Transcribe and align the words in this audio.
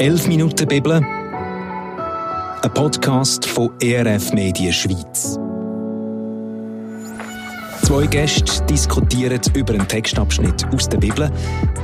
11 0.00 0.28
Minuten 0.28 0.66
Bibel, 0.66 0.94
ein 0.94 2.72
Podcast 2.72 3.44
von 3.44 3.70
ERF 3.82 4.32
Medien 4.32 4.72
Schweiz. 4.72 5.38
Zwei 7.82 8.06
Gäste 8.06 8.64
diskutieren 8.64 9.42
über 9.54 9.74
einen 9.74 9.86
Textabschnitt 9.86 10.64
aus 10.72 10.88
der 10.88 10.96
Bibel, 10.96 11.30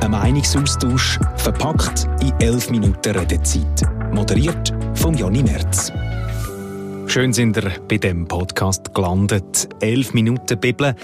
ein 0.01 0.10
Meinungsaustausch 0.10 1.21
verpackt 1.37 2.08
in 2.22 2.33
11 2.40 2.71
Minuten 2.71 3.19
Redezeit. 3.19 3.83
Moderiert 4.15 4.72
von 4.94 5.14
Jonny 5.14 5.42
Merz. 5.42 5.92
Schön 7.08 7.35
sind 7.35 7.58
ihr 7.58 7.71
bei 7.87 7.98
dem 7.98 8.26
Podcast 8.26 8.94
gelandet. 8.94 9.69
11 9.80 10.14
Minuten 10.14 10.58
Bibel. 10.58 10.94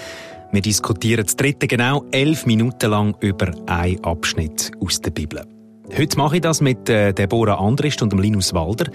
Wir 0.51 0.61
diskutieren 0.63 1.25
das 1.25 1.35
dritte 1.35 1.67
genau 1.67 2.05
elf 2.09 2.47
Minuten 2.47 2.89
lang 2.89 3.15
über 3.19 3.51
einen 3.67 4.03
Abschnitt 4.03 4.71
aus 4.79 4.99
der 4.99 5.11
Bibel. 5.11 5.52
Heute 5.95 6.17
mache 6.17 6.37
ich 6.37 6.41
das 6.41 6.59
mit 6.59 6.89
äh, 6.89 7.13
Deborah 7.13 7.59
Andrist 7.59 8.01
und 8.01 8.19
Linus 8.19 8.51
Walder. 8.51 8.91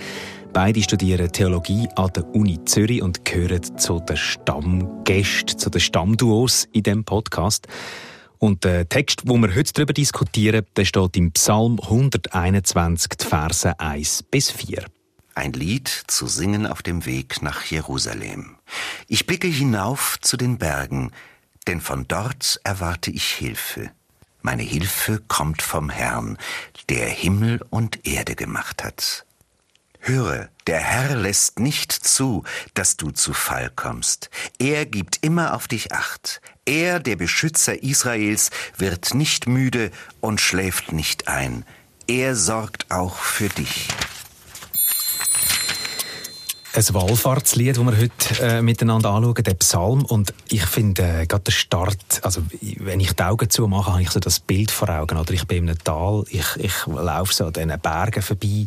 Beide 0.52 0.82
studieren 0.82 1.30
Theologie 1.30 1.88
an 1.94 2.10
der 2.12 2.26
Uni 2.34 2.64
Zürich 2.64 3.02
und 3.02 3.24
gehören 3.24 3.62
zu 3.78 4.00
den 4.00 4.16
Stammgästen, 4.16 5.56
zu 5.60 5.70
den 5.70 5.80
Stammduos 5.80 6.66
in 6.72 6.82
diesem 6.82 7.04
Podcast. 7.04 7.68
Und 8.38 8.64
der 8.64 8.88
Text, 8.88 9.22
wo 9.26 9.36
wir 9.36 9.54
heute 9.54 9.72
darüber 9.74 9.92
diskutieren, 9.92 10.66
der 10.76 10.84
steht 10.84 11.16
im 11.16 11.30
Psalm 11.30 11.78
121, 11.80 13.10
die 13.10 13.24
Verse 13.24 13.78
1 13.78 14.24
bis 14.24 14.50
4. 14.50 14.84
Ein 15.36 15.52
Lied 15.52 15.86
zu 16.08 16.26
singen 16.26 16.66
auf 16.66 16.82
dem 16.82 17.06
Weg 17.06 17.42
nach 17.42 17.62
Jerusalem. 17.62 18.56
Ich 19.06 19.24
blicke 19.24 19.46
hinauf 19.46 20.18
zu 20.20 20.36
den 20.36 20.58
Bergen, 20.58 21.12
denn 21.68 21.80
von 21.80 22.08
dort 22.08 22.60
erwarte 22.64 23.12
ich 23.12 23.22
Hilfe. 23.22 23.92
Meine 24.42 24.62
Hilfe 24.62 25.20
kommt 25.28 25.62
vom 25.62 25.90
Herrn, 25.90 26.38
der 26.88 27.08
Himmel 27.08 27.60
und 27.70 28.06
Erde 28.06 28.34
gemacht 28.34 28.84
hat. 28.84 29.24
Höre, 30.00 30.48
der 30.66 30.78
Herr 30.78 31.16
lässt 31.16 31.58
nicht 31.58 31.92
zu, 31.92 32.44
dass 32.74 32.96
du 32.96 33.10
zu 33.10 33.32
Fall 33.32 33.70
kommst. 33.74 34.30
Er 34.58 34.86
gibt 34.86 35.18
immer 35.24 35.54
auf 35.54 35.68
dich 35.68 35.92
acht. 35.92 36.40
Er, 36.64 37.00
der 37.00 37.16
Beschützer 37.16 37.82
Israels, 37.82 38.50
wird 38.76 39.14
nicht 39.14 39.48
müde 39.48 39.90
und 40.20 40.40
schläft 40.40 40.92
nicht 40.92 41.28
ein. 41.28 41.64
Er 42.06 42.36
sorgt 42.36 42.90
auch 42.90 43.18
für 43.18 43.48
dich 43.48 43.88
ein 46.74 46.94
Wallfahrtslied, 46.94 47.76
das 47.76 47.84
wir 47.84 47.96
heute 47.96 48.42
äh, 48.42 48.62
miteinander 48.62 49.10
anschauen, 49.10 49.42
der 49.42 49.54
Psalm. 49.54 50.04
Und 50.04 50.34
ich 50.48 50.64
finde, 50.66 51.02
äh, 51.02 51.26
gerade 51.26 51.44
der 51.44 51.52
Start, 51.52 52.20
also 52.22 52.42
wenn 52.78 53.00
ich 53.00 53.12
die 53.12 53.22
Augen 53.22 53.48
zumache, 53.48 53.92
habe 53.92 54.02
ich 54.02 54.10
so 54.10 54.20
das 54.20 54.40
Bild 54.40 54.70
vor 54.70 54.88
Augen. 54.88 55.16
Oder 55.16 55.32
ich 55.32 55.46
bin 55.46 55.64
in 55.64 55.70
einem 55.70 55.78
Tal, 55.82 56.24
ich, 56.28 56.46
ich 56.58 56.86
laufe 56.86 57.32
so 57.32 57.46
an 57.46 57.52
diesen 57.52 57.80
Bergen 57.80 58.22
vorbei. 58.22 58.66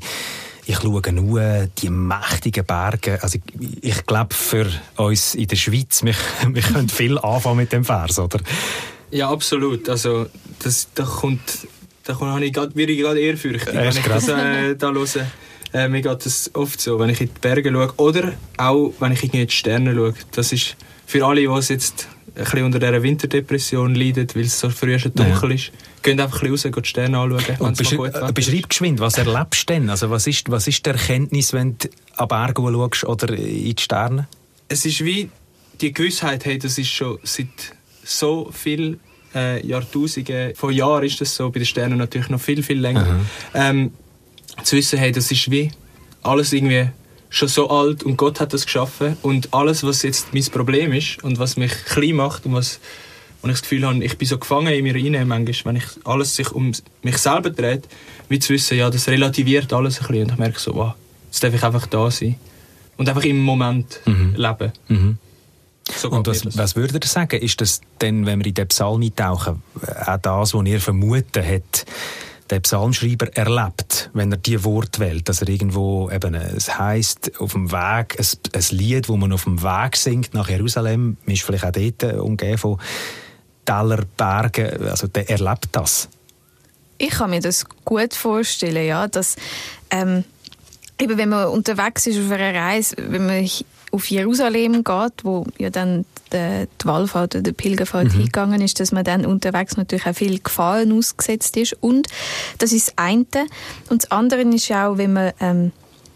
Ich 0.66 0.78
schaue 0.78 1.12
nur 1.12 1.68
die 1.78 1.90
mächtigen 1.90 2.66
Berge. 2.66 3.22
Also 3.22 3.40
ich, 3.60 3.84
ich 3.84 4.06
glaube, 4.06 4.34
für 4.34 4.68
uns 4.98 5.36
in 5.36 5.48
der 5.48 5.56
Schweiz, 5.56 6.04
wir, 6.04 6.16
wir 6.48 6.62
können 6.62 6.90
viel 6.90 7.18
anfangen 7.18 7.58
mit 7.58 7.72
dem 7.72 7.86
Vers, 7.86 8.20
oder? 8.20 8.40
Ja, 9.12 9.30
absolut. 9.30 9.90
Also 9.90 10.28
das, 10.60 10.88
da 10.96 11.04
kommt, 11.04 11.68
da 12.04 12.14
kommt, 12.14 12.42
ich 12.44 12.54
grad, 12.54 12.76
ich 12.76 13.00
gerade 13.00 13.20
ehrfürchtig, 13.20 13.74
wenn 13.74 13.90
ich 13.90 14.02
das 14.02 14.28
äh, 14.28 14.76
da 14.76 14.92
höre. 14.92 15.06
Äh, 15.74 15.88
mir 15.88 16.02
geht 16.02 16.26
das 16.26 16.52
oft 16.54 16.82
so, 16.82 17.00
wenn 17.00 17.10
ich 17.10 17.22
in 17.22 17.28
die 17.28 17.40
Berge 17.40 17.72
schaue 17.72 17.94
oder 17.98 18.34
auch, 18.58 18.94
wenn 19.00 19.12
ich 19.14 19.24
in 19.24 19.32
die 19.32 19.50
Sterne 19.50 19.94
schaue. 19.96 20.14
Das 20.32 20.52
ist 20.52 20.76
für 21.06 21.26
alle, 21.26 21.42
die 21.42 21.48
jetzt 21.74 22.08
ein 22.36 22.44
bisschen 22.44 22.64
unter 22.64 22.80
dieser 22.80 23.04
Winterdepression 23.04 23.96
leiden, 23.96 24.28
weil 24.34 24.44
es 24.44 24.60
so 24.60 24.70
früh 24.70 24.98
schon 25.00 25.14
dunkel 25.14 25.50
ja. 25.50 25.56
ist, 25.56 25.72
gehen 26.02 26.20
einfach 26.20 26.42
ein 26.42 26.52
bisschen 26.52 26.74
raus, 26.74 26.84
die 26.84 26.90
Sterne 26.90 27.20
anschauen, 27.20 27.58
wenn 27.60 27.74
es 27.74 27.96
gut 27.96 28.16
äh, 28.16 28.32
Beschreib 28.34 28.70
geschwind, 28.70 29.00
was 29.00 29.18
erlebst 29.18 29.70
du 29.70 29.74
denn? 29.74 29.90
Also 29.90 30.10
was 30.10 30.28
ist, 30.28 30.50
was 30.50 30.68
ist 30.68 30.86
die 30.86 30.90
Erkenntnis, 30.90 31.54
wenn 31.54 31.78
du 31.78 31.90
an 32.16 32.28
Berge 32.28 32.62
schaust 32.62 33.04
oder 33.06 33.34
in 33.34 33.76
die 33.76 33.82
Sterne? 33.82 34.28
Es 34.68 34.86
ist 34.86 35.04
wie 35.04 35.30
die 35.80 35.94
Gewissheit, 35.94 36.46
hey, 36.46 36.58
das 36.58 36.78
ist 36.78 36.90
schon 36.90 37.20
seit 37.24 37.48
so 38.04 38.50
vielen 38.54 39.00
äh, 39.34 39.66
Jahrtausenden 39.66 40.56
von 40.56 40.74
Jahren 40.74 41.06
ist 41.06 41.22
das 41.22 41.36
so, 41.36 41.50
bei 41.50 41.60
den 41.60 41.66
Sternen 41.66 41.98
natürlich 41.98 42.30
noch 42.30 42.42
viel, 42.42 42.64
viel 42.64 42.80
länger. 42.80 43.22
Ähm, 43.54 43.92
zu 44.64 44.76
wissen, 44.76 45.00
hey, 45.00 45.12
das 45.12 45.32
ist 45.32 45.50
wie 45.52 45.72
alles 46.24 46.54
irgendwie 46.54 46.90
schon 47.30 47.48
so 47.48 47.70
alt 47.70 48.04
und 48.04 48.18
Gott 48.18 48.40
hat 48.40 48.54
das 48.54 48.66
geschaffen 48.66 49.18
und 49.22 49.54
alles, 49.54 49.84
was 49.84 50.04
jetzt 50.04 50.34
mein 50.34 50.44
Problem 50.46 50.92
ist 50.92 51.24
und 51.24 51.40
was 51.40 51.58
mich 51.58 51.72
klein 51.86 52.16
macht 52.16 52.46
und 52.46 52.54
was 52.54 52.80
und 53.42 53.50
ich 53.50 53.56
das 53.56 53.62
Gefühl 53.64 53.88
habe, 53.88 54.04
ich 54.04 54.18
bin 54.18 54.28
so 54.28 54.38
gefangen 54.38 54.68
in 54.68 54.84
mir 54.84 54.94
rein, 54.94 55.28
manchmal, 55.28 55.74
wenn 55.74 55.82
ich 55.82 56.06
alles 56.06 56.36
sich 56.36 56.52
um 56.52 56.72
mich 57.02 57.18
selber 57.18 57.50
dreht, 57.50 57.88
wie 58.30 58.38
zu 58.38 58.54
wissen, 58.54 58.78
ja, 58.78 58.90
das 58.90 59.08
relativiert 59.08 59.74
alles 59.74 60.00
ein 60.00 60.08
bisschen 60.08 60.24
und 60.24 60.32
ich 60.34 60.38
merke 60.38 60.60
so, 60.60 60.76
wow, 60.76 60.94
jetzt 61.26 61.44
darf 61.44 61.54
ich 61.54 61.64
einfach 61.64 61.88
da 61.88 62.12
sein 62.12 62.36
und 62.98 63.10
einfach 63.10 63.24
im 63.24 63.42
Moment 63.42 64.00
mhm. 64.06 64.36
leben. 64.36 64.72
Mhm. 64.90 65.18
So 65.90 66.12
und 66.12 66.28
was, 66.28 66.46
was 66.56 66.76
würdet 66.76 67.04
ihr 67.04 67.10
sagen, 67.10 67.42
ist 67.42 67.60
das 67.60 67.82
denn, 68.00 68.26
wenn 68.26 68.40
wir 68.40 68.46
in 68.46 68.54
den 68.54 68.68
Psalm 68.68 69.02
eintauchen, 69.02 69.64
auch 70.06 70.18
das, 70.18 70.54
was 70.54 70.66
ihr 70.68 70.80
vermuten 70.80 71.44
hat, 71.44 71.86
der 72.52 72.60
Psalmschreiber 72.60 73.36
erlebt, 73.36 74.10
wenn 74.14 74.32
er 74.32 74.38
die 74.38 74.64
Wort 74.64 75.00
wählt, 75.00 75.28
dass 75.30 75.42
er 75.42 75.50
irgendwo 75.50 76.12
eben, 76.12 76.36
es 76.36 76.78
heißt 76.78 77.40
auf 77.40 77.54
dem 77.54 77.72
Weg, 77.72 78.20
ein, 78.20 78.26
ein 78.54 78.78
Lied, 78.78 79.10
wo 79.10 79.18
man 79.18 79.32
auf 79.32 79.46
dem 79.46 79.64
Weg 79.64 79.96
singt 79.96 80.34
nach 80.34 80.50
Jerusalem, 80.50 81.18
man 81.26 81.34
ist 81.34 81.44
vielleicht 81.44 81.66
auch 81.66 81.72
dort 81.72 82.04
äh, 82.04 82.18
umgeben 82.18 82.58
von 82.58 82.78
Teller, 83.66 84.04
Bergen, 84.18 84.88
also 84.88 85.08
der 85.08 85.30
erlebt 85.30 85.70
das. 85.72 86.10
Ich 86.98 87.12
kann 87.12 87.30
mir 87.30 87.40
das 87.40 87.66
gut 87.86 88.14
vorstellen, 88.14 88.86
ja, 88.86 89.08
dass 89.08 89.36
ähm, 89.90 90.24
eben 91.00 91.18
wenn 91.18 91.30
man 91.30 91.48
unterwegs 91.48 92.06
ist 92.06 92.20
auf 92.20 92.32
einer 92.32 92.54
Reise, 92.54 92.96
wenn 93.00 93.26
man 93.26 93.50
auf 93.92 94.10
Jerusalem 94.10 94.84
geht, 94.84 95.24
wo 95.24 95.46
ja 95.58 95.70
dann 95.70 96.06
die, 96.32 96.68
die 96.82 96.86
Wallfahrt 96.86 97.36
oder 97.36 97.44
die 97.44 97.52
Pilgerfahrt 97.52 98.06
mhm. 98.06 98.12
hingegangen 98.12 98.62
ist, 98.62 98.80
dass 98.80 98.92
man 98.92 99.04
dann 99.04 99.26
unterwegs 99.26 99.78
natürlich 99.78 100.06
auch 100.06 100.16
viel 100.16 100.40
Gefahren 100.40 100.92
ausgesetzt 100.92 101.58
ist. 101.58 101.76
Und 101.82 102.08
das 102.58 102.72
ist 102.72 102.88
das 102.88 102.98
eine. 102.98 103.26
Und 103.90 104.04
das 104.04 104.12
andere 104.12 104.42
ist 104.42 104.68
ja 104.70 104.88
auch, 104.88 104.98
wenn 104.98 105.14
man 105.14 105.34
ähm, 105.40 105.72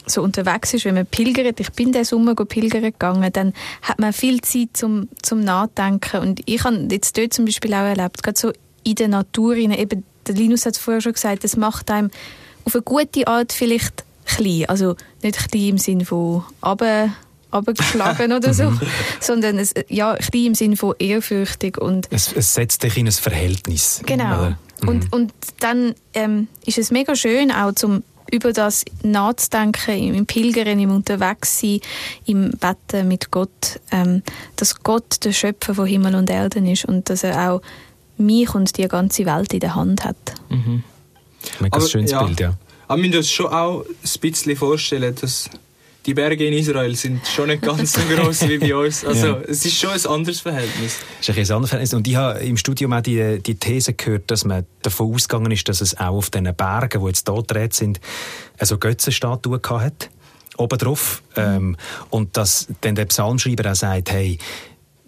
so 0.06 0.22
unterwegs 0.22 0.74
ist, 0.74 0.86
wenn 0.86 0.96
man 0.96 1.06
pilgert, 1.06 1.60
ich 1.60 1.72
bin 1.72 1.92
diesen 1.92 2.06
Sommer 2.06 2.36
pilgern 2.36 2.84
gegangen, 2.84 3.32
dann 3.34 3.54
hat 3.82 4.00
man 4.00 4.14
viel 4.14 4.42
Zeit 4.42 4.70
zum, 4.74 5.10
zum 5.22 5.42
Nachdenken. 5.42 6.22
Und 6.22 6.42
ich 6.46 6.64
habe 6.64 6.88
jetzt 6.90 7.18
dort 7.18 7.34
zum 7.34 7.46
Beispiel 7.46 7.74
auch 7.74 7.80
erlebt, 7.80 8.24
gerade 8.24 8.38
so 8.38 8.52
in 8.84 8.96
der 8.96 9.08
Natur, 9.08 9.56
eben, 9.56 10.04
der 10.28 10.36
Linus 10.36 10.66
hat 10.66 10.74
es 10.74 10.80
vorher 10.80 11.02
schon 11.02 11.14
gesagt, 11.14 11.44
das 11.44 11.58
macht 11.58 11.90
einem 11.92 12.12
auf 12.64 12.76
eine 12.76 12.84
gute 12.84 13.28
Art 13.28 13.52
vielleicht 13.52 14.04
klein. 14.26 14.66
Also 14.68 14.96
nicht 15.24 15.50
klein 15.50 15.70
im 15.70 15.78
Sinne 15.78 16.06
von 16.06 16.44
runter 16.64 17.10
abgeschlagen 17.56 18.32
oder 18.32 18.54
so, 18.54 18.72
mhm. 18.72 18.82
sondern 19.20 19.58
es, 19.58 19.74
ja, 19.90 20.16
klein 20.16 20.46
im 20.46 20.56
Sinne 20.56 20.78
von 20.78 20.96
ehrfürchtig. 21.00 21.78
Und 21.78 22.08
es, 22.12 22.32
es 22.34 22.54
setzt 22.54 22.84
dich 22.84 22.98
in 22.98 23.08
ein 23.08 23.12
Verhältnis. 23.12 24.02
Genau. 24.06 24.56
Mhm. 24.82 24.88
Und, 24.88 25.14
und 25.14 25.34
dann 25.60 25.96
ähm, 26.14 26.48
ist 26.66 26.78
es 26.78 26.92
mega 26.92 27.16
schön, 27.16 27.52
auch 27.52 27.74
zum 27.74 28.04
über 28.32 28.54
das 28.54 28.84
nachzudenken, 29.04 30.16
im 30.16 30.26
Pilgern, 30.26 30.80
im 30.80 30.92
Unterwegssein, 30.92 31.80
im 32.26 32.52
Betten 32.52 33.08
mit 33.08 33.32
Gott, 33.32 33.80
ähm, 33.92 34.24
dass 34.56 34.82
Gott 34.82 35.24
der 35.24 35.32
Schöpfer 35.32 35.76
von 35.76 35.86
Himmel 35.86 36.16
und 36.16 36.30
Erden 36.30 36.66
ist 36.66 36.86
und 36.86 37.10
dass 37.10 37.24
er 37.24 37.52
auch 37.52 37.62
mich 38.18 38.54
und 38.56 38.78
die 38.78 38.88
ganze 38.88 39.26
Welt 39.26 39.54
in 39.54 39.60
der 39.60 39.76
Hand 39.76 40.04
hat. 40.04 40.16
Mhm. 40.50 40.84
Ein 41.60 41.82
schönes 41.82 42.12
ja. 42.12 42.24
Bild, 42.24 42.40
ja. 42.40 42.54
Aber 42.88 43.02
wir 43.02 43.08
müssen 43.08 43.20
uns 43.20 43.32
schon 43.32 43.48
auch 43.48 43.84
ein 43.84 44.20
bisschen 44.20 44.56
vorstellen, 44.56 45.16
dass 45.20 45.50
die 46.06 46.14
Berge 46.14 46.46
in 46.46 46.54
Israel 46.54 46.96
sind 46.96 47.26
schon 47.28 47.48
nicht 47.48 47.64
ganz 47.64 47.94
so 47.94 48.02
groß 48.02 48.48
wie 48.48 48.58
bei 48.60 48.76
uns. 48.76 49.04
Also 49.16 49.28
ja. 49.28 49.42
es 49.48 49.66
ist 49.66 49.78
schon 49.78 49.92
ein 49.92 50.06
anderes 50.06 50.42
Verhältnis. 50.42 50.98
Es 51.20 51.30
ist 51.30 51.38
ein 51.38 51.56
anderes 51.56 51.70
Verhältnis. 51.70 51.94
Und 51.94 52.08
ich 52.08 52.16
habe 52.16 52.40
im 52.40 52.58
Studium 52.58 52.94
auch 52.94 53.02
die, 53.02 53.40
die 53.40 53.56
These 53.56 53.94
gehört, 53.94 54.30
dass 54.30 54.46
man 54.46 54.66
davon 54.82 55.14
ausgegangen 55.14 55.52
ist, 55.52 55.68
dass 55.68 55.82
es 55.82 55.98
auch 55.98 56.14
auf 56.14 56.30
diesen 56.30 56.54
Bergen, 56.56 57.02
die 57.02 57.08
jetzt 57.08 57.28
hier 57.28 57.36
gedreht 57.36 57.74
sind, 57.74 58.00
also 58.58 58.78
Götzenstatuen 58.78 59.62
hat. 59.64 60.10
Obendrauf. 60.58 61.24
Mhm. 61.36 61.42
Ähm, 61.44 61.78
und 62.10 62.38
dass 62.38 62.68
dann 62.82 62.96
der 62.96 63.06
Psalmschreiber 63.06 63.72
auch 63.72 63.76
sagt, 63.76 64.12
hey, 64.12 64.38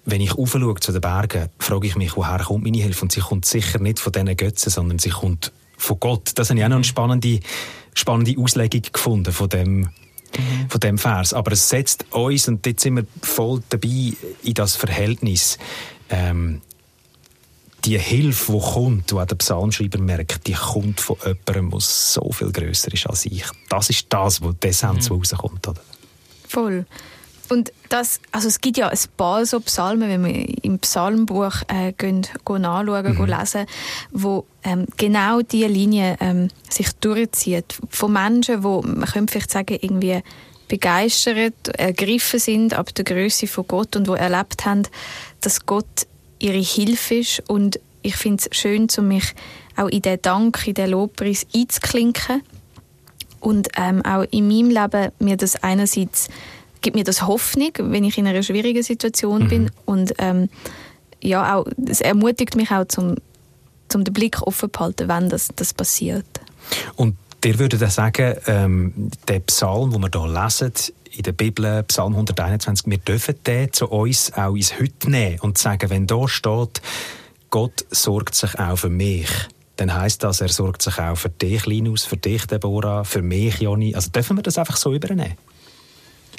wenn 0.05 0.21
ich 0.21 0.37
aufschaue 0.37 0.75
zu 0.75 0.91
den 0.91 1.01
Bergen, 1.01 1.49
frage 1.59 1.87
ich 1.87 1.95
mich, 1.95 2.15
woher 2.15 2.39
kommt 2.39 2.63
meine 2.63 2.77
Hilfe? 2.77 3.03
Und 3.03 3.11
sie 3.11 3.19
kommt 3.19 3.45
sicher 3.45 3.79
nicht 3.79 3.99
von 3.99 4.13
diesen 4.13 4.35
Götzen, 4.35 4.71
sondern 4.71 4.99
sie 4.99 5.09
kommt 5.09 5.51
von 5.77 5.99
Gott. 5.99 6.31
Das 6.35 6.49
habe 6.49 6.59
ich 6.59 6.65
auch 6.65 6.69
noch 6.69 6.77
eine 6.77 6.85
spannende, 6.85 7.39
spannende 7.93 8.35
Auslegung 8.41 8.81
gefunden 8.91 9.31
von 9.31 9.49
dem 9.49 9.79
mhm. 9.79 9.89
Von 10.69 10.79
dem 10.79 10.97
Vers. 10.97 11.33
Aber 11.33 11.51
es 11.51 11.69
setzt 11.69 12.05
uns, 12.11 12.47
und 12.47 12.65
jetzt 12.65 12.83
sind 12.83 12.95
wir 12.95 13.05
voll 13.21 13.61
dabei, 13.69 14.13
in 14.43 14.53
das 14.53 14.75
Verhältnis, 14.75 15.57
ähm, 16.09 16.61
die 17.85 17.97
Hilfe, 17.97 18.53
die 18.53 18.59
kommt, 18.59 19.11
die 19.11 19.15
auch 19.15 19.25
der 19.25 19.35
Psalmschreiber 19.35 19.99
merkt, 19.99 20.47
die 20.47 20.53
kommt 20.53 20.99
von 20.99 21.17
jemandem, 21.23 21.71
der 21.71 21.79
so 21.79 22.31
viel 22.31 22.51
grösser 22.51 22.93
ist 22.93 23.07
als 23.07 23.25
ich. 23.25 23.45
Das 23.69 23.89
ist 23.89 24.07
das, 24.09 24.41
was 24.41 24.55
der 24.59 24.71
Essenz, 24.71 25.09
mhm. 25.09 25.17
rauskommt. 25.17 25.67
Oder? 25.67 25.81
Voll. 26.47 26.85
Und 27.49 27.71
das, 27.89 28.19
also 28.31 28.47
es 28.47 28.61
gibt 28.61 28.77
ja 28.77 28.89
ein 28.89 28.97
paar 29.15 29.45
so 29.45 29.59
Psalmen, 29.61 30.09
wenn 30.09 30.25
wir 30.25 30.63
im 30.63 30.79
Psalmbuch 30.79 31.61
äh, 31.67 31.93
gehen, 31.93 32.27
gehen 32.45 32.65
anschauen, 32.65 33.17
mhm. 33.17 33.25
lesen, 33.25 33.65
wo 34.11 34.45
ähm, 34.63 34.85
genau 34.97 35.41
diese 35.41 35.67
Linie 35.67 36.17
ähm, 36.19 36.49
sich 36.69 36.91
durchzieht. 36.93 37.77
Von 37.89 38.13
Menschen, 38.13 38.63
wo 38.63 38.81
man 38.81 39.05
könnte 39.05 39.31
vielleicht 39.31 39.51
sagen, 39.51 39.77
irgendwie 39.81 40.21
begeistert, 40.67 41.69
ergriffen 41.77 42.39
sind 42.39 42.73
ab 42.73 42.93
der 42.93 43.05
Größe 43.05 43.47
von 43.47 43.67
Gott 43.67 43.95
und 43.95 44.07
wo 44.07 44.13
erlebt 44.13 44.65
haben, 44.65 44.83
dass 45.41 45.65
Gott 45.65 46.07
ihre 46.39 46.59
Hilfe 46.59 47.15
ist. 47.15 47.43
Und 47.47 47.79
ich 48.01 48.15
finde 48.15 48.43
es 48.49 48.57
schön, 48.57 48.87
um 48.97 49.07
mich 49.07 49.33
auch 49.75 49.87
in 49.87 50.01
den 50.01 50.21
Dank, 50.21 50.67
in 50.67 50.73
den 50.73 50.91
Lobpreis 50.91 51.47
einzuklinken. 51.55 52.41
Und 53.39 53.69
ähm, 53.77 54.03
auch 54.03 54.25
in 54.31 54.47
meinem 54.47 54.71
Leben 54.71 55.11
mir 55.19 55.37
das 55.37 55.61
einerseits 55.63 56.27
gibt 56.81 56.95
mir 56.95 57.03
das 57.03 57.25
Hoffnung, 57.25 57.71
wenn 57.79 58.03
ich 58.03 58.17
in 58.17 58.27
einer 58.27 58.43
schwierigen 58.43 58.83
Situation 58.83 59.43
mhm. 59.43 59.47
bin 59.49 59.71
und 59.85 60.13
ähm, 60.17 60.49
ja, 61.21 61.55
auch, 61.55 61.65
es 61.87 62.01
ermutigt 62.01 62.55
mich 62.55 62.71
auch 62.71 62.85
zum, 62.85 63.15
zum 63.89 64.03
den 64.03 64.13
Blick 64.13 64.41
offen 64.41 64.71
zu 64.71 64.79
halten, 64.79 65.07
wenn 65.07 65.29
das, 65.29 65.49
das 65.55 65.73
passiert. 65.73 66.25
Und 66.95 67.15
der 67.43 67.59
würde 67.59 67.77
dann 67.77 67.89
sagen, 67.89 68.35
ähm, 68.47 69.11
der 69.27 69.39
Psalm, 69.41 69.91
den 69.91 70.01
wir 70.01 70.09
hier 70.13 70.43
lesen, 70.43 70.73
in 71.11 71.23
der 71.23 71.31
Bibel, 71.31 71.83
Psalm 71.83 72.13
121, 72.13 72.87
wir 72.87 72.97
dürfen 72.99 73.35
den 73.45 73.73
zu 73.73 73.87
uns 73.87 74.33
auch 74.33 74.55
ins 74.55 74.79
Heute 74.79 75.09
nehmen 75.09 75.39
und 75.39 75.57
sagen, 75.57 75.89
wenn 75.89 76.05
da 76.05 76.27
steht, 76.27 76.81
Gott 77.49 77.85
sorgt 77.89 78.35
sich 78.35 78.59
auch 78.59 78.75
für 78.75 78.89
mich, 78.89 79.29
dann 79.77 79.93
heißt 79.93 80.23
das, 80.23 80.41
er 80.41 80.49
sorgt 80.49 80.81
sich 80.81 80.99
auch 80.99 81.15
für 81.15 81.29
dich, 81.29 81.65
Linus, 81.65 82.03
für 82.03 82.17
dich, 82.17 82.45
Deborah, 82.45 83.03
für 83.03 83.21
mich, 83.21 83.59
Joni. 83.59 83.95
Also 83.95 84.09
dürfen 84.09 84.37
wir 84.37 84.43
das 84.43 84.57
einfach 84.57 84.75
so 84.75 84.93
übernehmen? 84.93 85.37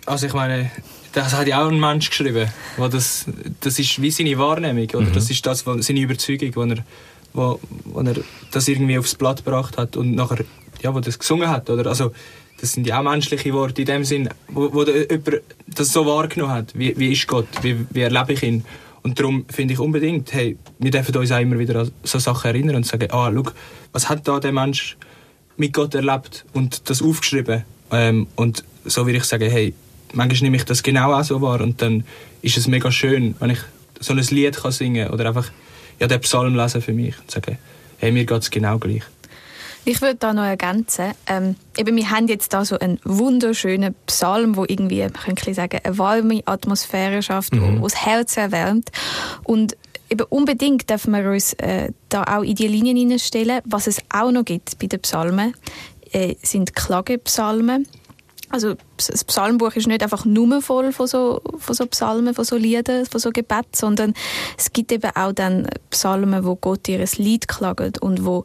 Also 0.09 0.27
ich 0.27 0.33
meine, 0.33 0.71
das 1.13 1.35
hat 1.35 1.47
ja 1.47 1.65
auch 1.65 1.71
ein 1.71 1.81
Mensch 1.81 2.11
geschrieben. 2.11 2.49
Wo 2.77 2.89
das, 2.89 3.27
das 3.61 3.79
ist 3.79 4.01
wie 4.01 4.11
seine 4.11 4.39
Wahrnehmung. 4.39 4.89
Oder? 4.91 5.09
Mhm. 5.09 5.13
Das 5.13 5.31
ist 5.31 5.45
das, 5.47 5.65
seine 5.81 6.01
Überzeugung, 6.01 6.55
wo 6.55 6.63
er, 6.63 6.85
wo, 7.33 7.61
wo 7.85 8.01
er 8.01 8.15
das 8.51 8.69
irgendwie 8.69 8.99
aufs 8.99 9.15
Blatt 9.15 9.45
gebracht 9.45 9.77
hat 9.79 9.97
und 9.97 10.15
nachher 10.15 10.45
ja, 10.83 10.95
wo 10.95 11.01
das 11.01 11.19
gesungen 11.19 11.49
hat. 11.49 11.71
Oder? 11.71 11.87
Also, 11.87 12.13
das 12.61 12.73
sind 12.73 12.87
ja 12.87 12.99
auch 12.99 13.05
menschliche 13.05 13.53
Worte 13.53 13.83
in 13.83 13.87
dem 13.87 14.05
Sinn, 14.05 14.29
wo, 14.49 14.73
wo 14.73 14.85
jemand 14.85 15.43
das 15.67 15.93
so 15.93 16.07
wahrgenommen 16.07 16.53
hat. 16.53 16.77
Wie, 16.77 16.97
wie 16.99 17.13
ist 17.13 17.27
Gott? 17.27 17.49
Wie, 17.63 17.87
wie 17.91 18.01
erlebe 18.01 18.33
ich 18.33 18.43
ihn? 18.43 18.65
Und 19.03 19.19
darum 19.19 19.47
finde 19.49 19.75
ich 19.75 19.81
unbedingt, 19.81 20.33
hey, 20.33 20.57
wir 20.79 20.91
dürfen 20.91 21.17
uns 21.17 21.31
auch 21.31 21.39
immer 21.39 21.59
wieder 21.59 21.81
an 21.81 21.91
so 22.03 22.19
Sachen 22.19 22.49
erinnern 22.49 22.77
und 22.77 22.87
sagen, 22.87 23.09
ah, 23.13 23.31
schau, 23.33 23.45
was 23.93 24.09
hat 24.09 24.27
da 24.27 24.41
der 24.41 24.53
Mensch 24.53 24.97
mit 25.57 25.73
Gott 25.73 25.95
erlebt 25.95 26.45
und 26.53 26.91
das 26.91 27.01
aufgeschrieben? 27.01 27.65
Ähm, 27.91 28.27
und 28.35 28.65
so 28.85 29.07
würde 29.07 29.19
ich 29.19 29.25
sagen, 29.25 29.49
hey, 29.51 29.73
manchmal 30.13 30.43
nehme 30.43 30.57
ich 30.57 30.65
das 30.65 30.83
genau 30.83 31.13
auch 31.13 31.25
so 31.25 31.41
wahr 31.41 31.61
und 31.61 31.81
dann 31.83 32.05
ist 32.43 32.57
es 32.57 32.69
mega 32.69 32.91
schön, 32.91 33.35
wenn 33.41 33.51
ich 33.51 33.59
so 34.01 34.13
ein 34.13 34.19
Lied 34.19 34.57
kann 34.57 34.73
singen 34.73 35.07
kann 35.07 35.15
oder 35.15 35.27
einfach 35.27 35.51
ja, 35.99 36.07
den 36.07 36.21
Psalm 36.21 36.55
lesen 36.55 36.83
für 36.83 36.93
mich 36.93 37.19
und 37.19 37.31
sagen, 37.31 37.59
hey, 37.99 38.13
mir 38.13 38.25
geht 38.25 38.43
es 38.43 38.51
genau 38.51 38.79
gleich. 38.79 39.03
Ich 39.85 40.03
würde 40.03 40.17
da 40.17 40.35
noch 40.35 40.45
ergänzen, 40.45 41.13
ähm, 41.27 41.57
eben, 41.77 41.97
wir 41.97 42.11
haben 42.11 42.29
jetzt 42.29 42.53
da 42.53 42.65
so 42.65 42.79
einen 42.79 43.01
wunderschönen 43.05 43.95
Psalm, 44.07 44.57
wo 44.57 44.65
irgendwie, 44.65 45.01
man 45.01 45.13
könnte 45.13 45.55
sagen, 45.55 45.81
eine 45.83 45.97
warme 45.97 46.43
Atmosphäre 46.45 47.23
schafft, 47.23 47.55
mhm. 47.55 47.81
wo 47.81 47.85
das 47.85 48.05
Herz 48.05 48.37
erwärmt 48.37 48.91
und 49.45 49.77
eben 50.11 50.27
unbedingt 50.29 50.91
dürfen 50.91 51.15
wir 51.15 51.31
uns 51.31 51.55
äh, 51.55 51.91
da 52.09 52.25
auch 52.25 52.43
in 52.43 52.55
die 52.55 52.69
Linien 52.69 52.97
hineinstellen. 52.97 53.61
Was 53.65 53.87
es 53.87 54.03
auch 54.11 54.31
noch 54.31 54.45
gibt 54.45 54.79
bei 54.79 54.87
den 54.87 55.01
Psalmen, 55.01 55.55
äh, 56.13 56.35
sind 56.43 56.75
Klagepsalmen. 56.75 57.87
Also 58.51 58.75
das 58.97 59.25
Psalmbuch 59.25 59.75
ist 59.77 59.87
nicht 59.87 60.03
einfach 60.03 60.25
nur 60.25 60.63
voll 60.63 60.93
von 60.93 61.07
so, 61.07 61.43
von 61.59 61.75
so 61.75 61.87
Psalmen, 61.87 62.35
von 62.35 62.45
so 62.45 62.57
Liedern, 62.57 63.05
von 63.05 63.21
so 63.21 63.31
Gebet, 63.31 63.77
sondern 63.77 64.15
es 64.57 64.73
gibt 64.73 64.91
eben 64.91 65.11
auch 65.15 65.33
dann 65.33 65.69
Psalmen, 65.91 66.45
wo 66.45 66.57
Gott 66.57 66.89
ihr 66.89 67.05
Lied 67.17 67.47
klagt 67.47 68.01
und 68.01 68.25
wo 68.25 68.45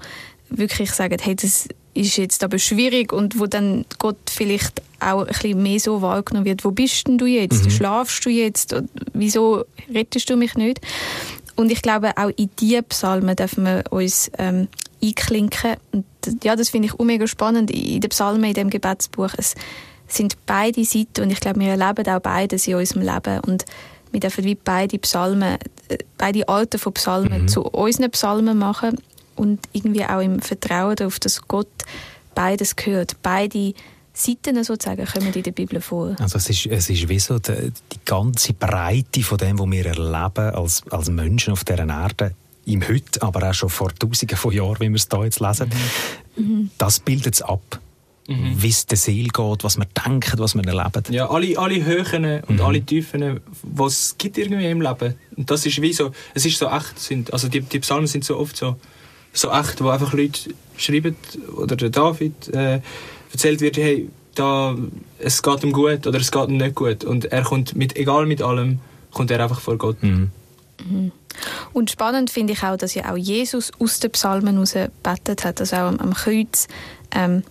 wirklich 0.50 0.92
sagen, 0.92 1.18
hey, 1.22 1.36
das 1.36 1.68
ist 1.94 2.18
jetzt 2.18 2.44
aber 2.44 2.60
schwierig 2.60 3.14
und 3.14 3.40
wo 3.40 3.46
dann 3.46 3.86
Gott 4.00 4.18
vielleicht 4.30 4.82
auch 5.00 5.22
ein 5.22 5.28
bisschen 5.28 5.62
mehr 5.62 5.80
so 5.80 6.02
wahrgenommen 6.02 6.46
wird, 6.46 6.66
wo 6.66 6.72
bist 6.72 7.08
denn 7.08 7.18
du 7.18 7.26
jetzt? 7.26 7.66
Mhm. 7.66 7.70
Schlafst 7.70 8.26
du 8.26 8.30
jetzt? 8.30 8.76
Wieso 9.14 9.66
rettest 9.94 10.30
du 10.30 10.36
mich 10.36 10.56
nicht? 10.56 10.82
Und 11.56 11.72
ich 11.72 11.82
glaube, 11.82 12.18
auch 12.18 12.32
in 12.36 12.50
diese 12.60 12.82
Psalmen 12.84 13.36
dürfen 13.36 13.66
wir 13.66 13.84
uns 13.92 14.32
ähm, 14.38 14.68
einklinken. 15.04 15.76
Und 15.92 16.06
ja, 16.44 16.56
das 16.56 16.70
finde 16.70 16.88
ich 16.88 17.00
auch 17.00 17.06
mega 17.06 17.28
spannend. 17.28 17.70
In 17.70 18.02
den 18.02 18.10
Psalmen, 18.10 18.46
in 18.46 18.54
dem 18.54 18.70
Gebetsbuch, 18.70 19.30
es 19.38 19.56
sind 20.16 20.38
beide 20.46 20.84
Seiten 20.84 21.24
und 21.24 21.32
ich 21.32 21.40
glaube, 21.40 21.60
wir 21.60 21.70
erleben 21.70 22.08
auch 22.08 22.20
beides 22.20 22.68
in 22.68 22.76
unserem 22.76 23.02
Leben. 23.02 23.40
Und 23.42 23.66
wir 24.12 24.20
dürfen 24.20 24.44
wie 24.44 24.56
beide 24.56 25.00
Psalmen, 25.00 25.58
äh, 25.90 25.98
beide 26.18 26.48
Arten 26.48 26.80
von 26.80 26.94
Psalmen 26.94 27.44
mhm. 27.44 27.48
zu 27.48 27.64
unseren 27.64 28.12
Psalmen 28.12 28.58
machen 28.58 28.98
und 29.36 29.60
irgendwie 29.74 30.06
auch 30.06 30.22
im 30.22 30.40
Vertrauen 30.40 30.96
darauf, 30.96 31.20
dass 31.20 31.42
Gott 31.48 31.68
beides 32.36 32.76
gehört. 32.76 33.16
Beide 33.22 33.74
Seiten 34.14 34.64
sozusagen 34.64 35.06
kommen 35.06 35.34
in 35.34 35.44
der 35.44 35.52
Bibel 35.52 35.82
vor. 35.82 36.16
Also 36.20 36.38
es 36.38 36.50
ist, 36.50 36.68
es 36.68 36.90
ist 36.90 37.10
wie 37.10 37.20
so 37.20 37.40
die, 37.40 37.72
die 37.92 38.00
ganze 38.06 38.54
Breite 38.54 39.24
von 39.24 39.40
dem, 39.40 39.58
was 39.58 39.72
wir 39.72 39.86
erleben 39.88 40.56
als, 40.56 40.84
als 40.92 41.10
Menschen 41.10 41.54
auf 41.54 41.64
dieser 41.64 41.88
Erde, 41.88 42.36
im 42.66 42.88
Heute, 42.88 43.22
aber 43.22 43.50
auch 43.50 43.54
schon 43.54 43.70
vor 43.70 43.94
Tausenden 43.94 44.38
von 44.38 44.54
Jahren, 44.54 44.80
wie 44.80 44.90
wir 44.90 44.96
es 44.96 45.08
hier 45.12 45.24
jetzt 45.24 45.40
lesen, 45.40 45.70
mhm. 46.38 46.70
das 46.78 47.00
bildet 47.00 47.34
es 47.34 47.42
ab. 47.42 47.80
Mhm. 48.28 48.54
Wie 48.56 48.70
es 48.70 48.86
der 48.86 48.98
Seele 48.98 49.28
geht, 49.28 49.64
was 49.64 49.78
wir 49.78 49.86
denken, 49.86 50.40
was 50.40 50.56
wir 50.56 50.66
erleben. 50.66 51.04
Ja, 51.10 51.30
alle, 51.30 51.58
alle 51.58 51.84
Höhen 51.84 52.42
und 52.48 52.58
mhm. 52.58 52.62
alle 52.62 52.82
Tiefen, 52.82 53.42
die 53.64 53.84
es 53.84 54.16
gibt 54.18 54.38
irgendwie 54.38 54.66
im 54.68 54.82
Leben. 54.82 55.16
Und 55.36 55.52
das 55.52 55.66
ist 55.66 55.82
wie 55.82 55.92
so, 55.92 56.12
es 56.34 56.46
ist 56.46 56.58
so 56.58 56.68
echt, 56.68 57.00
sind, 57.00 57.34
also 57.34 57.50
die, 57.50 57.60
die 57.60 57.80
Psalmen 57.80 58.08
sind 58.08 58.24
so 58.24 58.38
oft 58.38 58.56
so 58.56 58.78
so 59.34 59.52
echt, 59.52 59.84
wo 59.84 59.90
einfach 59.90 60.14
Leute 60.14 60.54
schreiben, 60.78 61.16
oder 61.58 61.76
der 61.76 61.90
David 61.90 62.50
äh, 62.54 62.80
erzählt 63.32 63.62
wird, 63.62 63.78
hey, 63.78 64.10
da, 64.36 64.76
es 65.20 65.42
geht 65.42 65.64
ihm 65.64 65.74
gut 65.74 66.08
oder 66.08 66.20
es 66.20 66.32
geht 66.32 66.48
ihm 66.48 66.58
nicht 66.58 66.76
gut. 66.76 67.04
Und 67.04 67.26
er 67.26 67.44
kommt, 67.44 67.76
mit, 67.76 67.96
egal 67.98 68.26
mit 68.26 68.42
allem, 68.42 68.80
kommt 69.12 69.32
er 69.32 69.42
einfach 69.42 69.60
vor 69.60 69.78
Gott. 69.78 70.02
Mhm. 70.02 70.32
Mhm. 70.88 71.12
Und 71.74 71.90
spannend 71.90 72.30
finde 72.30 72.54
ich 72.54 72.64
auch, 72.64 72.78
dass 72.78 72.94
ja 72.94 73.12
auch 73.12 73.18
Jesus 73.18 73.72
aus 73.80 74.00
den 74.00 74.12
Psalmen 74.12 74.54
heraus 74.54 74.76
betet 75.02 75.44
hat, 75.44 75.60
also 75.60 75.76
auch 75.76 75.88
am, 75.88 76.00
am 76.00 76.14
Kreuz. 76.14 76.68
Ähm, 77.12 77.44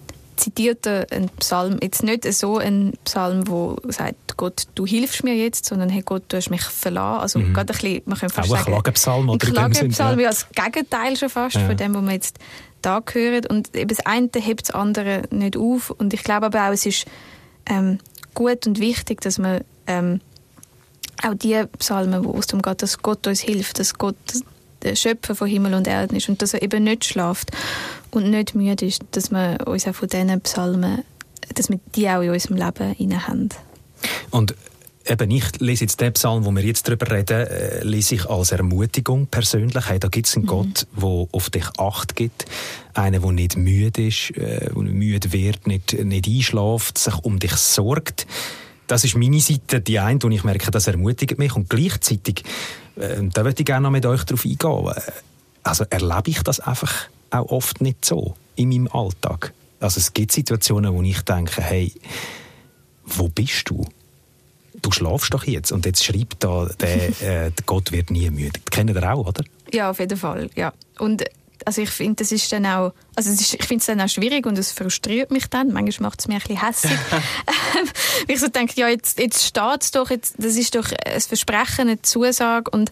zitiert 0.42 0.86
er 0.86 1.06
einen 1.10 1.28
Psalm, 1.38 1.78
jetzt 1.80 2.02
nicht 2.02 2.30
so 2.32 2.58
ein 2.58 2.94
Psalm, 3.04 3.46
wo 3.46 3.76
sagt, 3.88 4.36
Gott, 4.36 4.64
du 4.74 4.86
hilfst 4.86 5.22
mir 5.22 5.36
jetzt, 5.36 5.66
sondern 5.66 5.88
hey 5.88 6.02
Gott, 6.02 6.24
du 6.28 6.36
hast 6.36 6.50
mich 6.50 6.62
verlassen. 6.62 7.20
Also 7.20 7.38
mhm. 7.38 7.54
gerade 7.54 7.72
ein 7.72 7.78
bisschen, 7.78 8.02
man 8.06 8.18
könnte 8.18 8.34
fast 8.34 8.50
Auch 8.50 8.56
ein 8.56 8.64
Klagepsalm 8.64 9.28
oder 9.28 9.46
ein 9.46 9.52
Klagepsalm, 9.52 10.20
ja. 10.20 10.28
als 10.28 10.46
Gegenteil 10.50 11.16
schon 11.16 11.28
fast 11.28 11.56
ja. 11.56 11.66
von 11.66 11.76
dem, 11.76 11.94
was 11.94 12.02
man 12.02 12.14
jetzt 12.14 12.38
da 12.82 13.00
gehört. 13.00 13.46
Und 13.46 13.74
eben 13.76 13.88
das 13.88 14.04
eine 14.04 14.28
hebt 14.34 14.68
das 14.68 14.74
andere 14.74 15.22
nicht 15.30 15.56
auf. 15.56 15.90
Und 15.90 16.12
ich 16.12 16.24
glaube 16.24 16.46
aber 16.46 16.68
auch, 16.68 16.72
es 16.72 16.86
ist 16.86 17.06
ähm, 17.66 17.98
gut 18.34 18.66
und 18.66 18.80
wichtig, 18.80 19.20
dass 19.20 19.38
man 19.38 19.62
ähm, 19.86 20.20
auch 21.22 21.34
die 21.34 21.62
Psalmen, 21.78 22.24
wo 22.24 22.36
es 22.36 22.48
darum 22.48 22.62
geht, 22.62 22.82
dass 22.82 23.00
Gott 23.00 23.26
uns 23.28 23.40
hilft, 23.40 23.78
dass 23.78 23.94
Gott 23.94 24.16
der 24.82 24.96
Schöpfer 24.96 25.36
von 25.36 25.46
Himmel 25.46 25.74
und 25.74 25.86
Erde 25.86 26.16
ist 26.16 26.28
und 26.28 26.42
dass 26.42 26.54
er 26.54 26.62
eben 26.62 26.82
nicht 26.82 27.04
schlaft 27.04 27.52
und 28.12 28.30
nicht 28.30 28.54
müde 28.54 28.86
ist, 28.86 29.02
dass 29.12 29.30
wir 29.30 29.58
uns 29.66 29.86
auch 29.86 29.94
von 29.94 30.08
diesen 30.08 30.40
Psalmen, 30.42 31.02
dass 31.54 31.70
wir 31.70 31.80
die 31.94 32.08
auch 32.08 32.20
in 32.20 32.30
unserem 32.30 32.56
Leben 32.56 32.94
inne 32.98 33.26
haben. 33.26 33.48
Und 34.30 34.54
eben 35.06 35.30
ich 35.30 35.44
lese 35.60 35.84
jetzt 35.84 36.00
den 36.00 36.12
Psalm, 36.12 36.44
wo 36.44 36.50
wir 36.52 36.62
jetzt 36.62 36.86
darüber 36.86 37.10
reden, 37.10 37.46
äh, 37.46 37.82
lese 37.82 38.16
ich 38.16 38.26
als 38.28 38.52
Ermutigung 38.52 39.26
persönlich. 39.26 39.88
Hey, 39.88 39.98
da 39.98 40.08
gibt 40.08 40.26
es 40.26 40.36
einen 40.36 40.44
mhm. 40.44 40.48
Gott, 40.48 40.86
der 40.96 41.26
auf 41.32 41.50
dich 41.50 41.66
Acht 41.78 42.14
gibt. 42.14 42.44
Einer, 42.94 43.20
der 43.20 43.32
nicht 43.32 43.56
müde 43.56 44.06
ist, 44.06 44.30
äh, 44.36 44.70
der 44.72 44.82
nicht 44.82 44.94
müde 44.94 45.32
wird, 45.32 45.66
nicht, 45.66 45.92
nicht 46.04 46.28
einschläft, 46.28 46.98
sich 46.98 47.18
um 47.18 47.38
dich 47.38 47.56
sorgt. 47.56 48.26
Das 48.86 49.04
ist 49.04 49.16
meine 49.16 49.40
Seite, 49.40 49.80
die 49.80 49.98
eine, 49.98 50.22
wo 50.22 50.28
ich 50.28 50.44
merke, 50.44 50.70
das 50.70 50.86
ermutigt 50.86 51.38
mich. 51.38 51.56
Und 51.56 51.70
gleichzeitig, 51.70 52.44
äh, 52.96 53.22
da 53.32 53.44
würde 53.44 53.60
ich 53.60 53.66
gerne 53.66 53.84
noch 53.84 53.90
mit 53.90 54.04
euch 54.04 54.24
darauf 54.24 54.44
eingehen. 54.44 54.88
Äh, 54.88 55.12
also 55.62 55.84
erlebe 55.88 56.30
ich 56.30 56.42
das 56.42 56.60
einfach 56.60 57.08
auch 57.32 57.50
oft 57.50 57.80
nicht 57.80 58.04
so 58.04 58.34
in 58.56 58.68
meinem 58.68 58.88
Alltag. 58.88 59.52
Also 59.80 59.98
es 59.98 60.12
gibt 60.12 60.32
Situationen, 60.32 60.94
wo 60.94 61.02
ich 61.02 61.22
denke, 61.22 61.60
hey, 61.60 61.92
wo 63.04 63.28
bist 63.28 63.68
du? 63.68 63.84
Du 64.80 64.90
schlafst 64.90 65.34
doch 65.34 65.44
jetzt. 65.44 65.72
Und 65.72 65.86
jetzt 65.86 66.04
schreibt 66.04 66.42
da, 66.44 66.66
der, 66.80 67.20
äh, 67.46 67.52
Gott 67.66 67.92
wird 67.92 68.10
nie 68.10 68.30
müde. 68.30 68.60
Das 68.64 68.70
kennt 68.70 68.90
ihr 68.90 69.12
auch, 69.12 69.26
oder? 69.26 69.44
Ja, 69.72 69.90
auf 69.90 69.98
jeden 69.98 70.18
Fall. 70.18 70.50
Ja. 70.54 70.72
Und 70.98 71.24
also 71.64 71.82
ich 71.82 71.90
finde, 71.90 72.16
das 72.16 72.32
ist 72.32 72.50
dann 72.52 72.66
auch, 72.66 72.92
also 73.14 73.30
ist, 73.30 73.54
ich 73.54 73.64
finde 73.64 73.80
es 73.80 73.86
dann 73.86 74.00
auch 74.00 74.08
schwierig 74.08 74.46
und 74.46 74.58
es 74.58 74.72
frustriert 74.72 75.30
mich 75.30 75.46
dann. 75.46 75.72
Manchmal 75.72 76.08
macht 76.08 76.20
es 76.20 76.28
mich 76.28 76.36
ein 76.36 76.42
bisschen 76.42 76.66
hässlich. 76.66 76.98
ich 78.28 78.40
so 78.40 78.48
denke, 78.48 78.74
ja, 78.76 78.88
jetzt, 78.88 79.18
jetzt 79.18 79.44
steht 79.44 79.82
es 79.82 79.90
doch, 79.90 80.10
jetzt, 80.10 80.34
das 80.38 80.56
ist 80.56 80.74
doch 80.74 80.86
ein 81.04 81.20
Versprechen, 81.20 81.82
eine 81.82 82.02
Zusage 82.02 82.70
und 82.70 82.90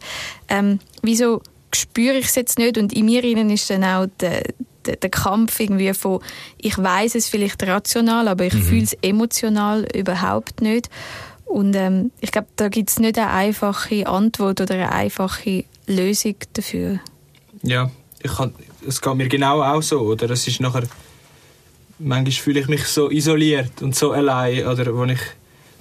ähm, 0.48 0.80
wieso 1.02 1.42
spüre 1.74 2.18
ich 2.18 2.26
es 2.26 2.34
jetzt 2.34 2.58
nicht 2.58 2.78
und 2.78 2.92
in 2.92 3.06
mir 3.06 3.22
innen 3.24 3.50
ist 3.50 3.70
dann 3.70 3.84
auch 3.84 4.06
der, 4.20 4.42
der, 4.86 4.96
der 4.96 5.10
Kampf 5.10 5.60
irgendwie 5.60 5.92
von, 5.94 6.20
ich 6.58 6.76
weiß 6.76 7.14
es 7.14 7.28
vielleicht 7.28 7.62
rational, 7.62 8.28
aber 8.28 8.46
ich 8.46 8.54
mhm. 8.54 8.62
fühle 8.62 8.82
es 8.82 8.92
emotional 9.02 9.86
überhaupt 9.94 10.60
nicht. 10.60 10.88
Und 11.44 11.74
ähm, 11.74 12.12
ich 12.20 12.30
glaube, 12.30 12.46
da 12.56 12.68
gibt 12.68 12.90
es 12.90 13.00
nicht 13.00 13.18
eine 13.18 13.30
einfache 13.30 14.06
Antwort 14.06 14.60
oder 14.60 14.74
eine 14.74 14.92
einfache 14.92 15.64
Lösung 15.86 16.36
dafür. 16.52 17.00
Ja, 17.62 17.90
ich 18.22 18.32
kann, 18.32 18.54
es 18.86 19.00
geht 19.00 19.14
mir 19.14 19.28
genau 19.28 19.60
auch 19.62 19.82
so. 19.82 20.00
Oder 20.00 20.30
es 20.30 20.46
ist 20.46 20.60
nachher, 20.60 20.84
manchmal 21.98 22.32
fühle 22.32 22.60
ich 22.60 22.68
mich 22.68 22.84
so 22.84 23.10
isoliert 23.10 23.82
und 23.82 23.96
so 23.96 24.12
allein, 24.12 24.64
oder 24.66 24.96
wo 24.96 25.04
ich 25.04 25.18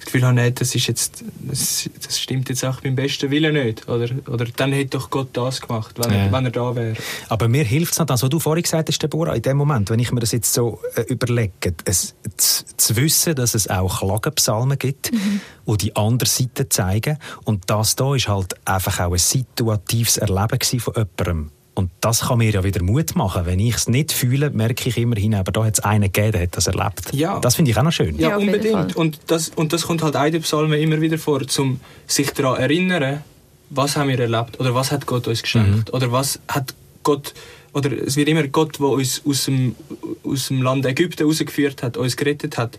das 0.00 0.06
Gefühl 0.06 0.24
habe, 0.24 0.34
nee, 0.34 0.50
das, 0.50 0.74
ist 0.74 0.86
jetzt, 0.86 1.24
das, 1.40 1.88
das 2.04 2.18
stimmt 2.18 2.48
jetzt 2.48 2.64
auch 2.64 2.80
beim 2.80 2.96
besten 2.96 3.30
Willen 3.30 3.54
nicht. 3.54 3.88
Oder, 3.88 4.08
oder 4.28 4.46
dann 4.56 4.72
hätte 4.72 4.98
doch 4.98 5.10
Gott 5.10 5.28
das 5.34 5.60
gemacht, 5.60 5.94
wenn, 5.98 6.10
ja. 6.10 6.18
er, 6.24 6.32
wenn 6.32 6.44
er 6.46 6.50
da 6.50 6.74
wäre. 6.74 6.96
Aber 7.28 7.48
mir 7.48 7.64
hilft 7.64 7.92
es 7.92 7.98
noch, 7.98 8.06
das, 8.06 8.22
was 8.22 8.30
du 8.30 8.40
vorhin 8.40 8.62
gesagt 8.62 8.88
hast, 8.88 8.98
Deborah, 9.02 9.34
in 9.34 9.42
dem 9.42 9.58
Moment, 9.58 9.90
wenn 9.90 9.98
ich 9.98 10.10
mir 10.10 10.20
das 10.20 10.32
jetzt 10.32 10.52
so 10.52 10.80
äh, 10.96 11.02
überlege, 11.02 11.74
es, 11.84 12.14
zu, 12.36 12.64
zu, 12.76 12.96
wissen, 12.96 13.34
dass 13.34 13.54
es 13.54 13.68
auch 13.68 14.00
Klagenpsalmen 14.00 14.78
gibt, 14.78 15.12
mhm. 15.12 15.40
die 15.66 15.76
die 15.76 15.96
andere 15.96 16.28
Seite 16.28 16.68
zeigen. 16.68 17.18
Und 17.44 17.68
das 17.68 17.94
da 17.96 18.14
ist 18.14 18.28
halt 18.28 18.54
einfach 18.66 19.00
auch 19.00 19.12
ein 19.12 19.18
situatives 19.18 20.16
Erleben 20.16 20.58
von 20.80 20.94
jemandem 20.94 21.50
und 21.80 21.90
das 22.00 22.20
kann 22.20 22.38
mir 22.38 22.50
ja 22.50 22.62
wieder 22.62 22.82
Mut 22.82 23.16
machen. 23.16 23.46
Wenn 23.46 23.58
ich 23.58 23.74
es 23.74 23.88
nicht 23.88 24.12
fühle, 24.12 24.50
merke 24.50 24.88
ich 24.88 24.96
immerhin, 24.96 25.34
aber 25.34 25.50
da 25.50 25.64
hat 25.64 25.74
es 25.74 25.80
einen 25.80 26.12
gegeben, 26.12 26.32
der 26.32 26.42
hat 26.42 26.56
das 26.56 26.66
erlebt. 26.66 27.12
Ja. 27.12 27.40
Das 27.40 27.56
finde 27.56 27.70
ich 27.70 27.78
auch 27.78 27.82
noch 27.82 27.92
schön. 27.92 28.18
Ja, 28.18 28.30
ja 28.30 28.36
unbedingt. 28.36 28.94
Und 28.96 29.18
das, 29.26 29.48
und 29.48 29.72
das 29.72 29.82
kommt 29.82 30.02
halt 30.02 30.16
auch 30.16 30.24
in 30.24 30.32
den 30.32 30.42
Psalmen 30.42 30.78
immer 30.78 31.00
wieder 31.00 31.18
vor, 31.18 31.40
um 31.58 31.80
sich 32.06 32.30
daran 32.32 32.56
zu 32.56 32.62
erinnern, 32.62 33.24
was 33.70 33.96
haben 33.96 34.08
wir 34.08 34.18
erlebt 34.18 34.60
oder 34.60 34.74
was 34.74 34.92
hat 34.92 35.06
Gott 35.06 35.26
uns 35.26 35.42
geschenkt 35.42 35.88
mhm. 35.88 35.94
oder 35.94 36.12
was 36.12 36.40
hat 36.48 36.74
Gott 37.02 37.34
oder 37.72 37.90
es 37.92 38.16
wird 38.16 38.28
immer 38.28 38.46
Gott, 38.48 38.78
der 38.78 38.86
uns 38.86 39.22
aus 39.24 39.44
dem, 39.44 39.76
aus 40.24 40.48
dem 40.48 40.62
Land 40.62 40.84
Ägypten 40.86 41.24
rausgeführt 41.24 41.82
hat, 41.82 41.96
uns 41.96 42.16
gerettet 42.16 42.58
hat. 42.58 42.78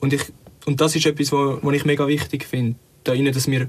Und, 0.00 0.12
ich, 0.12 0.22
und 0.66 0.80
das 0.80 0.96
ist 0.96 1.06
etwas, 1.06 1.30
was 1.32 1.74
ich 1.74 1.84
mega 1.84 2.06
wichtig 2.08 2.44
finde, 2.44 2.74
da 3.04 3.14
dass 3.14 3.46
wir 3.48 3.68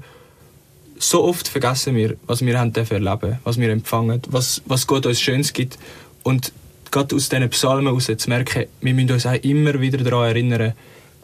so 0.98 1.24
oft 1.24 1.48
vergessen 1.48 1.96
wir, 1.96 2.16
was 2.26 2.44
wir 2.44 2.58
haben 2.58 2.74
erleben 2.74 3.38
was 3.44 3.58
wir 3.58 3.70
empfangen, 3.70 4.22
was, 4.28 4.62
was 4.66 4.86
Gott 4.86 5.06
uns 5.06 5.20
Schönes 5.20 5.52
gibt. 5.52 5.78
Und 6.22 6.52
gerade 6.90 7.14
aus 7.14 7.28
diesen 7.28 7.50
Psalmen 7.50 7.86
heraus 7.86 8.06
zu 8.06 8.28
merken, 8.28 8.66
wir 8.80 8.94
müssen 8.94 9.12
uns 9.12 9.26
auch 9.26 9.34
immer 9.34 9.80
wieder 9.80 9.98
daran 9.98 10.28
erinnern, 10.28 10.74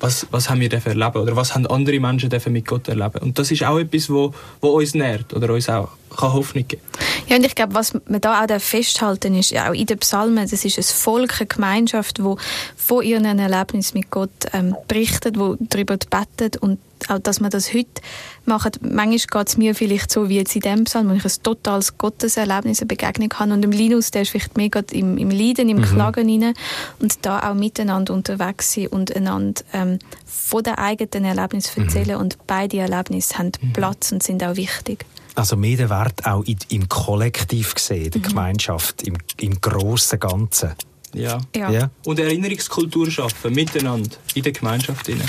was, 0.01 0.27
was 0.31 0.49
haben 0.49 0.61
wir 0.61 0.73
erleben 0.73 1.19
oder 1.19 1.37
was 1.37 1.55
haben 1.55 1.67
andere 1.67 2.01
Menschen 2.01 2.31
mit 2.49 2.67
Gott 2.67 2.89
erleben. 2.89 3.19
Und 3.21 3.39
das 3.39 3.51
ist 3.51 3.65
auch 3.65 3.79
etwas, 3.79 4.11
wo, 4.11 4.35
wo 4.61 4.69
uns 4.69 4.95
nährt 4.95 5.33
oder 5.35 5.53
uns 5.53 5.69
auch 5.69 5.91
kann 6.17 6.33
Hoffnung 6.33 6.67
geben 6.67 6.83
Ja, 7.31 7.37
und 7.37 7.47
ich 7.47 7.55
glaube, 7.55 7.75
was 7.75 7.95
man 7.95 8.21
da 8.21 8.45
auch 8.45 8.61
festhalten 8.61 9.37
ist, 9.37 9.57
auch 9.57 9.73
in 9.73 9.87
den 9.87 10.01
Psalmen, 10.01 10.49
das 10.51 10.65
ist 10.65 10.77
ein 10.77 10.83
Volk, 10.83 11.37
eine 11.39 11.47
Gemeinschaft, 11.47 12.25
wo 12.25 12.37
von 12.77 13.05
ihren 13.05 13.39
Erlebnissen 13.39 13.99
mit 13.99 14.11
Gott 14.11 14.31
ähm, 14.53 14.75
berichtet, 14.89 15.39
wo 15.39 15.57
darüber 15.61 15.97
betet 15.97 16.57
und 16.57 16.81
auch, 17.09 17.21
dass 17.21 17.39
man 17.39 17.51
das 17.51 17.73
heute 17.73 18.03
macht. 18.47 18.83
Manchmal 18.83 19.45
geht 19.45 19.49
es 19.49 19.57
mir 19.57 19.77
vielleicht 19.77 20.11
so 20.11 20.29
wie 20.29 20.39
jetzt 20.39 20.57
in 20.57 20.63
dem 20.63 20.85
Psalm, 20.85 21.09
wo 21.09 21.15
ich 21.15 21.25
ein 21.25 21.43
totales 21.45 21.97
Gotteserlebnis, 21.97 22.81
eine 22.81 22.89
Begegnung 22.89 23.33
habe. 23.35 23.53
Und 23.53 23.65
im 23.65 23.71
Linus, 23.71 24.11
der 24.11 24.23
ist 24.23 24.31
vielleicht 24.31 24.57
mega 24.57 24.83
im, 24.91 25.17
im 25.17 25.31
Leiden, 25.31 25.69
im 25.69 25.79
mhm. 25.79 25.83
Klagen 25.83 26.29
rein. 26.29 26.55
Und 26.99 27.25
da 27.25 27.49
auch 27.49 27.55
miteinander 27.55 28.13
unterwegs 28.13 28.73
sein 28.73 28.89
und 28.89 29.15
einander 29.15 29.63
ähm, 29.73 30.01
von 30.27 30.65
den 30.65 30.75
eigenen 30.75 31.25
Erlebnissen 31.25 31.85
erzählen. 31.85 32.17
Mhm. 32.17 32.23
Und 32.23 32.39
beide 32.49 32.79
Erlebnisse 32.79 33.39
haben 33.39 33.53
mhm. 33.61 33.73
Platz 33.73 34.11
und 34.11 34.21
sind 34.25 34.43
auch 34.43 34.57
wichtig. 34.57 35.07
Also 35.35 35.57
mehr 35.57 35.77
den 35.77 35.91
Wert 35.91 36.27
auch 36.27 36.45
im 36.69 36.89
Kollektiv 36.89 37.75
gesehen, 37.75 38.11
der 38.11 38.21
mhm. 38.21 38.25
Gemeinschaft, 38.25 39.03
im, 39.03 39.17
im 39.39 39.61
grossen 39.61 40.19
Ganzen. 40.19 40.73
Ja. 41.15 41.39
ja. 41.57 41.71
ja. 41.71 41.91
Und 42.05 42.19
Erinnerungskultur 42.19 43.11
schaffen, 43.11 43.55
miteinander, 43.55 44.17
in 44.35 44.43
der 44.43 44.53
Gemeinschaft. 44.53 45.09
Rein. 45.09 45.23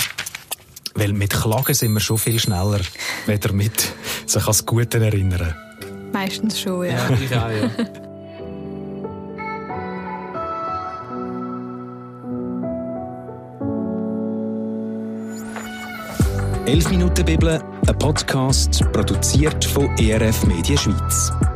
Weil 0.94 1.12
mit 1.12 1.30
Klagen 1.30 1.74
sind 1.74 1.92
wir 1.92 2.00
schon 2.00 2.18
viel 2.18 2.38
schneller, 2.38 2.80
weder 3.26 3.52
mit 3.52 3.92
sich 4.26 4.42
ans 4.42 4.66
Gute 4.66 5.04
erinnern. 5.04 5.54
Meistens 6.12 6.60
schon, 6.60 6.84
ja. 6.86 7.08
Ja, 7.08 7.16
ich 7.16 7.36
auch, 7.36 7.50
ja. 7.50 7.70
«11 16.64 16.90
Minuten 16.90 17.24
Bibel», 17.24 17.71
ein 17.92 17.98
Podcast, 17.98 18.80
produziert 18.92 19.64
von 19.64 19.88
ERF 19.98 20.46
Media 20.46 20.76
Schweiz. 20.78 21.51